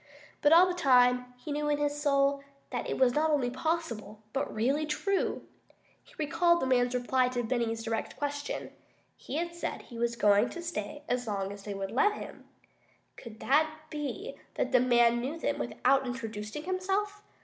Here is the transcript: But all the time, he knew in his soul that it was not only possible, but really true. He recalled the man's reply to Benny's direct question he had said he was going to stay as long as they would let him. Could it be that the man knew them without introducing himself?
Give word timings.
But 0.41 0.51
all 0.51 0.65
the 0.65 0.73
time, 0.73 1.31
he 1.37 1.51
knew 1.51 1.69
in 1.69 1.77
his 1.77 2.01
soul 2.01 2.43
that 2.71 2.89
it 2.89 2.97
was 2.97 3.13
not 3.13 3.29
only 3.29 3.51
possible, 3.51 4.23
but 4.33 4.51
really 4.51 4.87
true. 4.87 5.43
He 6.03 6.15
recalled 6.17 6.59
the 6.59 6.65
man's 6.65 6.95
reply 6.95 7.27
to 7.29 7.43
Benny's 7.43 7.83
direct 7.83 8.17
question 8.17 8.71
he 9.15 9.35
had 9.35 9.53
said 9.53 9.83
he 9.83 9.99
was 9.99 10.15
going 10.15 10.49
to 10.49 10.61
stay 10.63 11.03
as 11.07 11.27
long 11.27 11.51
as 11.51 11.61
they 11.65 11.75
would 11.75 11.91
let 11.91 12.13
him. 12.13 12.45
Could 13.15 13.37
it 13.43 13.67
be 13.91 14.37
that 14.55 14.71
the 14.71 14.79
man 14.79 15.21
knew 15.21 15.37
them 15.39 15.59
without 15.59 16.07
introducing 16.07 16.63
himself? 16.63 17.21